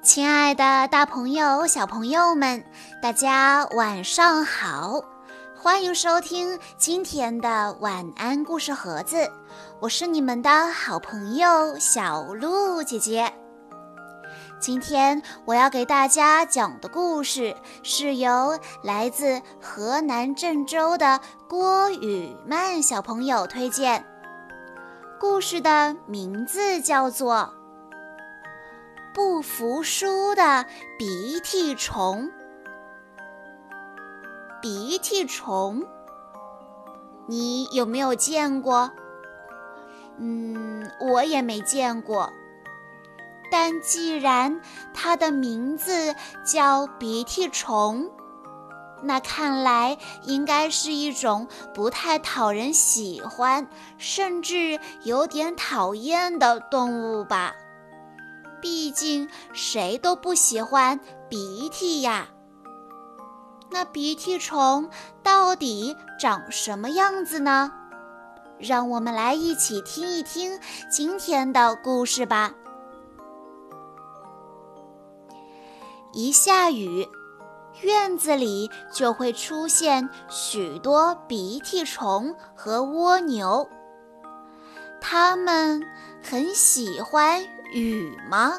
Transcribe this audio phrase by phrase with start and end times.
[0.00, 2.64] 亲爱的，大朋友、小朋友们，
[3.02, 5.02] 大家晚上好！
[5.56, 9.28] 欢迎收听今天的晚安故事盒子，
[9.80, 13.30] 我是你们的好朋友小鹿姐姐。
[14.60, 24.04] 今天我要给大家讲的故事是由来自河南郑州的郭雨曼小朋友推荐，
[25.18, 27.57] 故事的名字叫做。
[29.14, 30.66] 不服输的
[30.98, 32.30] 鼻涕虫，
[34.60, 35.84] 鼻涕虫，
[37.26, 38.90] 你有没有见过？
[40.18, 42.32] 嗯，我也没见过。
[43.50, 44.60] 但既然
[44.92, 48.10] 它的名字叫鼻涕虫，
[49.02, 53.66] 那看来应该是一种不太讨人喜欢，
[53.96, 57.54] 甚至有点讨厌的动物吧。
[58.60, 62.28] 毕竟谁都不喜欢鼻涕呀。
[63.70, 64.88] 那鼻涕虫
[65.22, 67.70] 到底长什么样子呢？
[68.58, 70.58] 让我们来一起听一听
[70.90, 72.52] 今天的故事吧。
[76.12, 77.06] 一下雨，
[77.82, 83.68] 院子里就会出现许多鼻涕虫和蜗牛，
[85.00, 85.82] 它们
[86.22, 87.46] 很喜欢。
[87.72, 88.58] 雨吗？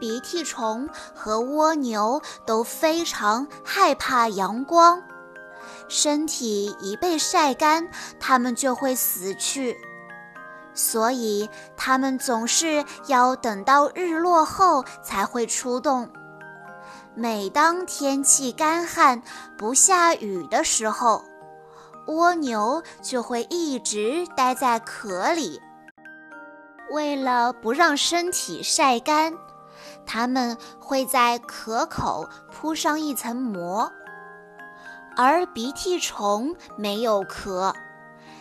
[0.00, 5.02] 鼻涕虫和蜗牛都非常害怕阳光，
[5.88, 7.88] 身体一被晒干，
[8.20, 9.76] 它们就会死去。
[10.72, 16.08] 所以，它们总是要等到日落后才会出动。
[17.16, 19.20] 每当天气干旱、
[19.56, 21.24] 不下雨的时候，
[22.06, 25.60] 蜗牛就会一直待在壳里。
[26.90, 29.34] 为了不让身体晒干，
[30.06, 33.92] 它们会在壳口铺上一层膜。
[35.16, 37.74] 而鼻涕虫没有壳，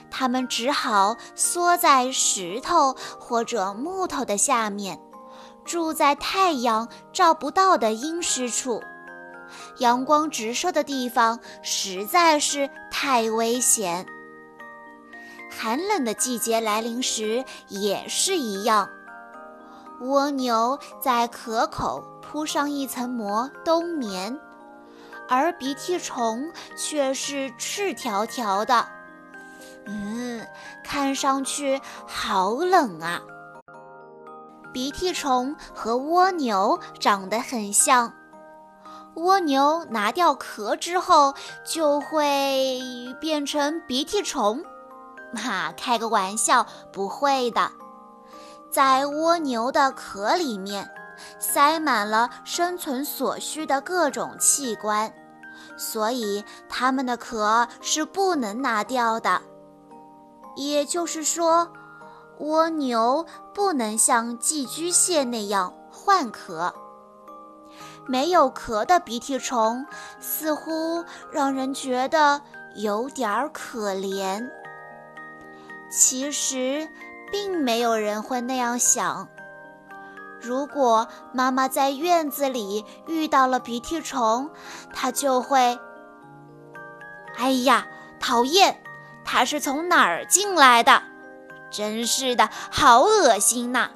[0.09, 4.99] 它们只好缩在石头或者木头的下面，
[5.65, 8.81] 住在太阳照不到的阴湿处。
[9.79, 14.05] 阳光直射的地方实在是太危险。
[15.59, 18.87] 寒冷的季节来临时也是一样，
[20.01, 24.39] 蜗牛在壳口铺上一层膜冬眠，
[25.27, 28.87] 而鼻涕虫却是赤条条的。
[29.87, 30.45] 嗯，
[30.83, 33.19] 看上去好冷啊！
[34.71, 38.13] 鼻涕虫和蜗牛长得很像，
[39.15, 41.33] 蜗牛拿掉壳之后
[41.65, 42.79] 就会
[43.19, 44.63] 变成鼻涕虫。
[45.35, 47.71] 哈，开个玩笑，不会的。
[48.71, 50.89] 在蜗牛的壳里面，
[51.39, 55.11] 塞满了生存所需的各种器官，
[55.77, 59.41] 所以它们的壳是不能拿掉的。
[60.55, 61.71] 也就是说，
[62.39, 66.73] 蜗牛不能像寄居蟹那样换壳。
[68.07, 69.85] 没有壳的鼻涕虫，
[70.19, 72.41] 似乎让人觉得
[72.75, 74.47] 有点可怜。
[75.89, 76.87] 其实，
[77.31, 79.27] 并没有人会那样想。
[80.39, 84.49] 如果妈妈在院子里遇到了鼻涕虫，
[84.93, 85.79] 她就会
[87.37, 87.87] ：“哎呀，
[88.19, 88.83] 讨厌！
[89.25, 91.01] 它是从哪儿进来的？
[91.71, 93.89] 真是的，好恶心呐！”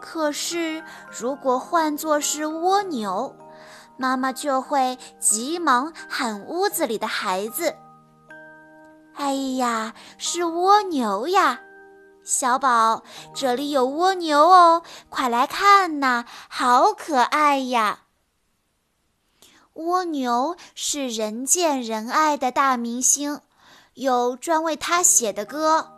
[0.00, 3.34] 可是，如果换作是蜗牛，
[3.96, 7.74] 妈妈就会急忙喊屋子里的孩子。
[9.16, 11.60] 哎呀，是蜗牛呀，
[12.24, 13.04] 小宝，
[13.34, 18.00] 这里有蜗牛哦，快来看呐，好可爱呀！
[19.74, 23.40] 蜗牛是人见人爱的大明星，
[23.94, 25.90] 有专为它写的歌。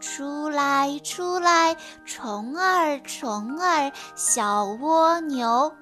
[0.00, 5.72] 出来，出来，虫儿，虫儿，小蜗牛。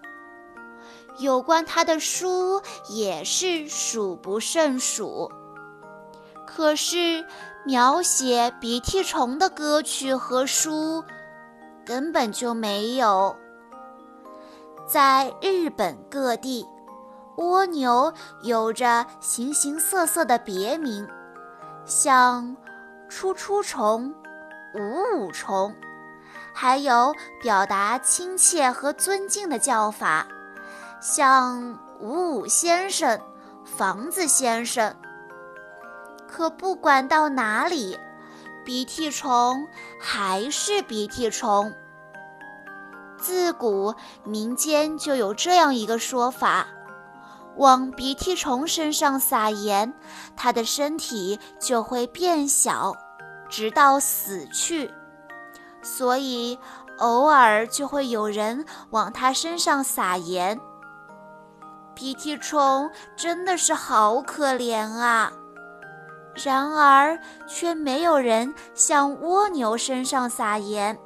[1.19, 5.31] 有关它的书也是数不胜数。
[6.61, 7.25] 可是，
[7.65, 11.03] 描写鼻涕虫的歌曲和书
[11.87, 13.35] 根本就没有。
[14.87, 16.67] 在日本各地，
[17.39, 18.13] 蜗牛
[18.43, 21.09] 有着形形色色的别名，
[21.87, 22.55] 像
[23.09, 24.15] “出出虫
[24.77, 25.75] ”“五五虫”，
[26.53, 30.27] 还有表达亲切和尊敬的叫法，
[31.01, 33.19] 像“五五先生
[33.65, 34.95] ”“房子先生”。
[36.31, 37.99] 可不管到哪里，
[38.65, 39.67] 鼻涕虫
[40.01, 41.75] 还是鼻涕虫。
[43.19, 43.95] 自古
[44.25, 46.67] 民间就有这样一个说法：
[47.57, 49.93] 往鼻涕虫身上撒盐，
[50.37, 52.95] 它的身体就会变小，
[53.49, 54.91] 直到死去。
[55.83, 56.59] 所以
[56.99, 60.59] 偶尔就会有人往它身上撒盐。
[61.95, 65.33] 鼻涕虫真的是好可怜啊！
[66.35, 70.99] 然而却没有人向蜗牛身上撒盐。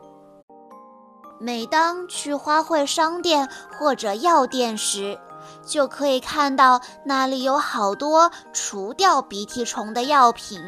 [1.40, 5.18] 每当去花卉商店或者药店时，
[5.66, 10.60] 就可以看到那里有好多除掉鼻涕虫的药品。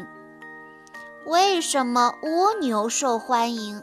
[1.25, 3.81] 为什么蜗牛受欢迎，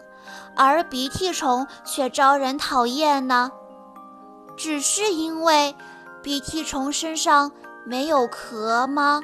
[0.57, 3.51] 而鼻涕虫却招人讨厌呢？
[4.57, 5.75] 只是因为
[6.23, 7.51] 鼻涕虫身上
[7.85, 9.21] 没有壳吗？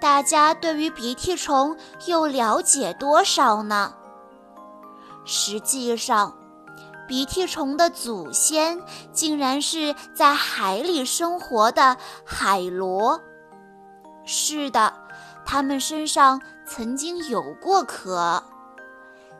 [0.00, 1.76] 大家对于鼻涕虫
[2.06, 3.94] 又了解多少呢？
[5.26, 6.34] 实际上，
[7.06, 8.80] 鼻涕虫的祖先
[9.12, 13.20] 竟然是在海里生活的海螺。
[14.24, 14.94] 是的，
[15.44, 18.42] 它们身上曾经有过壳。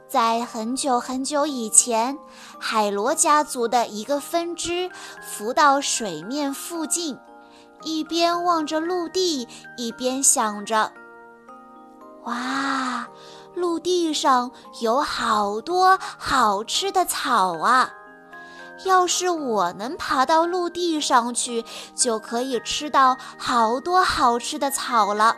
[0.08, 2.18] 在很久很久以前，
[2.58, 4.90] 海螺家族的一个分支
[5.22, 7.16] 浮到水面附近，
[7.82, 10.92] 一边望着陆地，一边想着
[12.24, 13.06] ：“哇！”
[13.54, 14.50] 陆地上
[14.80, 17.90] 有好多好吃的草啊！
[18.84, 25.36] 要是我能爬到陆地上去，就可以吃到好多好吃的草了。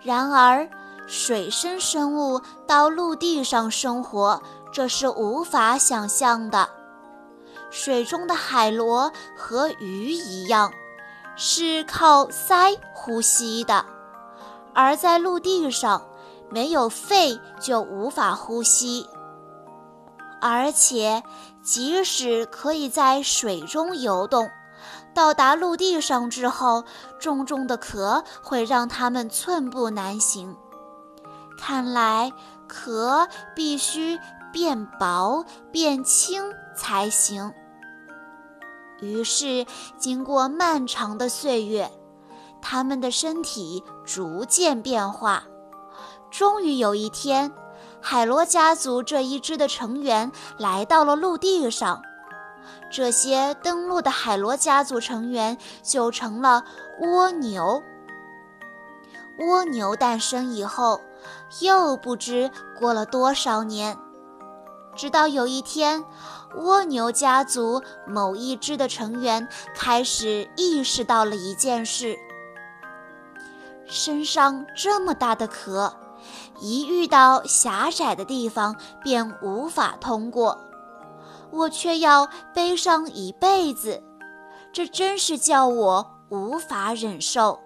[0.00, 0.68] 然而，
[1.06, 4.42] 水生生物到陆地上生活，
[4.72, 6.68] 这是无法想象的。
[7.72, 10.72] 水中的海螺和鱼一样，
[11.34, 13.84] 是靠鳃呼吸的，
[14.72, 16.06] 而在陆地上。
[16.54, 19.08] 没有肺就无法呼吸，
[20.38, 21.22] 而且
[21.62, 24.50] 即使可以在水中游动，
[25.14, 26.84] 到达陆地上之后，
[27.18, 30.54] 重重的壳会让它们寸步难行。
[31.58, 32.30] 看来
[32.68, 33.26] 壳
[33.56, 34.18] 必须
[34.52, 36.42] 变薄变轻
[36.76, 37.54] 才行。
[39.02, 39.66] 于是，
[39.98, 41.90] 经过漫长的岁月，
[42.62, 45.42] 它们的身体逐渐变化。
[46.30, 47.52] 终于有一天，
[48.00, 52.00] 海螺家族这一支的成员来到了陆地上。
[52.90, 56.64] 这些登陆的海螺家族成员就成了
[57.00, 57.82] 蜗牛。
[59.40, 61.00] 蜗牛诞生以后，
[61.60, 63.98] 又不知过了多少年，
[64.94, 66.04] 直到有一天，
[66.56, 72.16] 蜗牛家族某一支的成员开始意识到了一件事：
[73.86, 75.94] 身上这么大的壳。
[76.60, 80.56] 一遇到狭窄的地方便无法通过，
[81.50, 84.00] 我却要背上一辈子，
[84.72, 87.58] 这真是叫我无法忍受。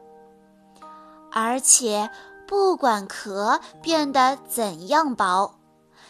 [1.31, 2.09] 而且，
[2.47, 5.56] 不管壳变得怎样薄，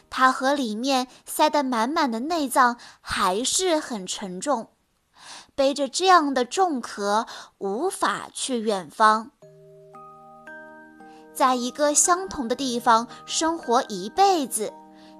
[0.08, 4.68] 它和里面塞得满满的内脏还是很沉重，
[5.54, 7.26] 背着这样的重壳
[7.58, 9.30] 无法去远方。
[11.32, 14.72] 在一个相同的地方生活一辈子，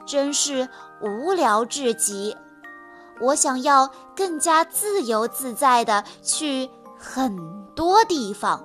[0.06, 0.68] 真是
[1.02, 2.34] 无聊至极。
[3.20, 8.64] 我想要更加自由自在的去很多地方。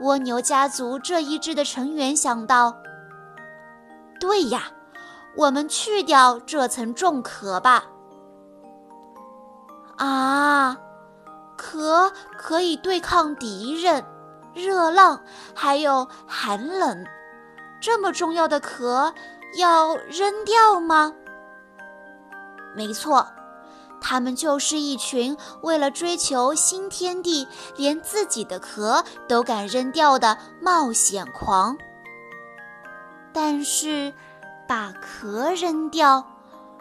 [0.00, 2.76] 蜗牛家族这一支的成员想到
[4.20, 4.70] ：“对呀，
[5.36, 7.84] 我们去掉这层重壳吧。”
[9.96, 10.76] 啊，
[11.56, 14.04] 壳可以对抗敌人。
[14.54, 15.20] 热浪，
[15.52, 17.04] 还有寒冷，
[17.80, 19.12] 这么重要的壳
[19.56, 21.12] 要扔掉吗？
[22.76, 23.26] 没错，
[24.00, 31.76] 他们就是一群为了追求新天地，连自己的壳都敢扔掉的冒险狂。
[33.34, 34.14] 但是，
[34.66, 36.24] 把壳扔掉，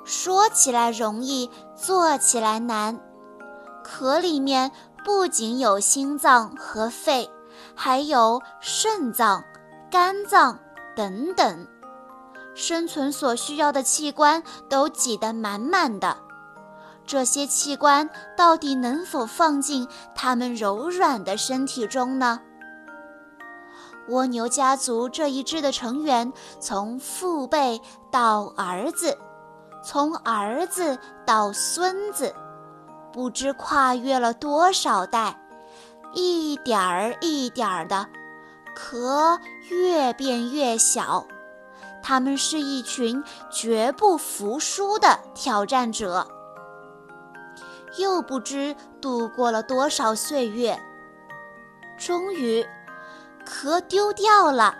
[0.05, 2.97] 说起来容易，做起来难。
[3.83, 4.71] 壳里面
[5.03, 7.29] 不仅有心脏和肺。
[7.75, 9.43] 还有肾脏、
[9.89, 10.59] 肝脏
[10.95, 11.67] 等等，
[12.53, 16.17] 生存所需要的器官都挤得满满的。
[17.05, 22.39] 这些器官到底能否放进它们柔软的身体中呢？
[24.09, 27.81] 蜗牛家族这一支的成员，从父辈
[28.11, 29.17] 到儿子，
[29.83, 32.33] 从儿子到孙子，
[33.11, 35.39] 不知跨越了多少代。
[36.13, 38.07] 一点儿一点儿的，
[38.75, 41.25] 壳越变越小。
[42.03, 46.27] 他们是一群绝不服输的挑战者。
[47.97, 50.77] 又不知度过了多少岁月，
[51.97, 52.65] 终于，
[53.45, 54.75] 壳丢掉了，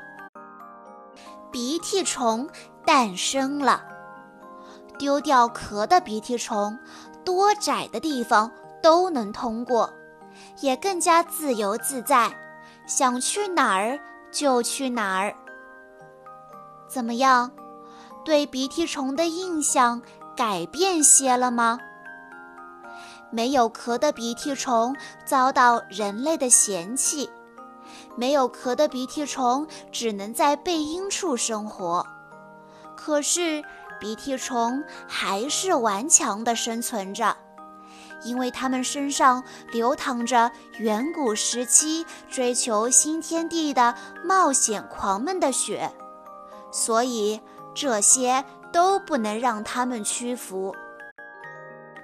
[1.51, 2.48] 鼻涕虫
[2.86, 3.84] 诞生了。
[4.98, 6.77] 丢掉壳的鼻涕虫，
[7.25, 8.50] 多窄的地方
[8.82, 9.91] 都能通过，
[10.62, 12.32] 也更加自由自在，
[12.88, 14.00] 想去哪儿
[14.32, 15.36] 就去哪儿。
[16.88, 17.51] 怎么样？
[18.24, 20.01] 对鼻涕虫的印象
[20.38, 21.79] 改变些了吗？
[23.29, 27.29] 没有壳的鼻涕虫遭到人类的嫌弃，
[28.15, 32.05] 没有壳的鼻涕虫只能在背阴处生活。
[32.95, 33.63] 可是
[33.99, 37.35] 鼻涕虫还是顽强地生存着，
[38.23, 45.91] 因为它们身上流淌着远古时期追求新天地的冒险狂们的血，
[46.71, 47.41] 所以
[47.75, 50.73] 这些都不能让它们屈服。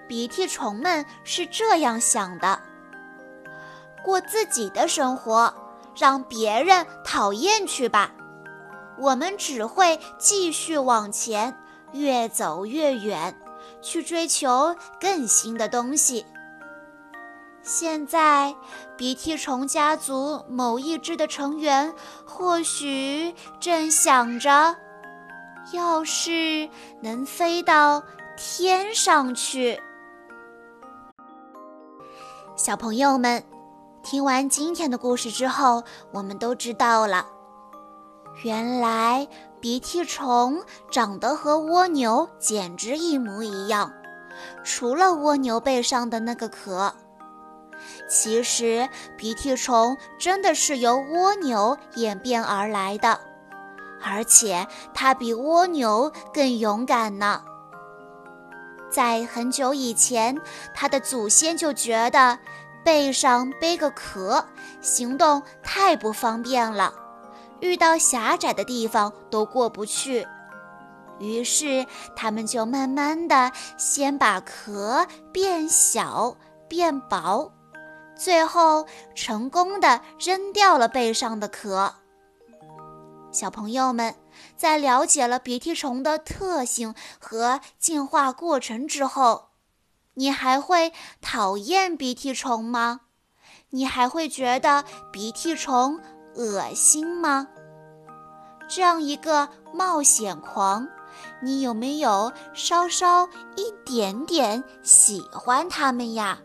[0.08, 2.60] 鼻涕虫们是这样想的：
[4.04, 5.54] 过自己的生活，
[6.00, 8.12] 让别人讨厌去吧。
[8.98, 11.56] 我们只会继续往前，
[11.92, 13.38] 越走越远，
[13.82, 16.26] 去追求更新的东西。
[17.62, 18.56] 现在，
[18.98, 21.94] 鼻涕虫家族某一只的成员
[22.26, 24.76] 或许正想着：
[25.74, 26.70] 要是
[27.02, 28.02] 能飞到
[28.38, 29.80] 天上去。
[32.56, 33.44] 小朋友们，
[34.10, 37.28] 听完今天的故事之后，我们都知道了，
[38.42, 39.28] 原来
[39.62, 43.94] 鼻涕虫长得和蜗牛简直一模一样，
[44.64, 46.92] 除了蜗牛背上的那个壳。
[48.10, 53.20] 其实，鼻涕虫真的是由蜗牛演变而来的，
[54.02, 57.44] 而且它比蜗牛更勇敢呢。
[58.90, 60.36] 在很久以前，
[60.74, 62.40] 它的祖先就觉得
[62.90, 64.44] 背上背个壳，
[64.82, 66.92] 行动太不方便了，
[67.60, 70.28] 遇到狭窄的地方都过不去。
[71.20, 76.36] 于是他们就慢慢的先把壳变小、
[76.68, 77.52] 变薄，
[78.18, 81.94] 最后成功的扔掉了背上的壳。
[83.32, 84.16] 小朋友们。
[84.56, 89.49] 在了解了鼻涕虫的特性和进化过程之后，
[90.16, 93.02] 你还会讨厌鼻涕虫吗？
[93.70, 96.00] 你还会觉得鼻涕虫
[96.36, 97.48] 恶心吗？
[98.68, 100.88] 这样一个冒险狂，
[101.42, 106.40] 你有没有稍稍一点点喜欢它们呀？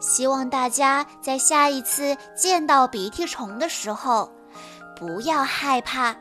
[0.00, 4.30] 希望大家在下一次见到鼻涕虫的时候，
[4.96, 6.16] 不要害怕。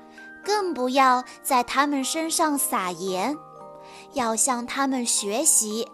[0.46, 3.36] 更不要在他们身上撒盐，
[4.14, 5.90] 要向他们学习，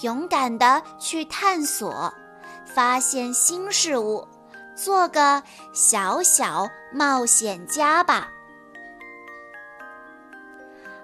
[0.00, 2.12] 勇敢地去探索，
[2.64, 4.26] 发现新事物，
[4.74, 8.28] 做个小小冒险家吧。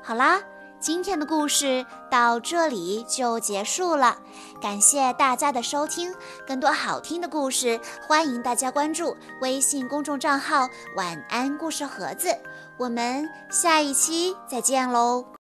[0.02, 0.40] 好啦，
[0.80, 4.16] 今天的故事到这里就结束了，
[4.60, 6.14] 感谢大家的收听。
[6.46, 10.66] 更多好听的故事，欢迎大家关注微信公众账号
[10.96, 12.34] “晚安故事盒子”。
[12.78, 15.37] 我们下一期再见喽。